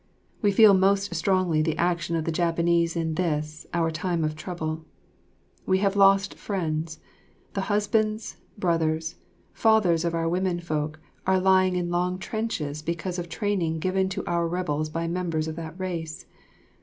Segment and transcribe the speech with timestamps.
[0.41, 4.83] We feel most strongly the action of the Japanese in this, our time of trouble.
[5.67, 6.99] We have lost friends;
[7.53, 9.17] the husbands, brothers,
[9.53, 14.25] fathers of our women folk are lying in long trenches because of training given to
[14.25, 16.25] our rebels by members of that race.